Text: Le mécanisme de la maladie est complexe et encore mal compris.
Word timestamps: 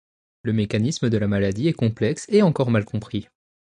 Le 0.41 0.51
mécanisme 0.51 1.11
de 1.11 1.17
la 1.19 1.27
maladie 1.27 1.67
est 1.67 1.73
complexe 1.73 2.25
et 2.29 2.41
encore 2.41 2.71
mal 2.71 2.85
compris. 2.85 3.27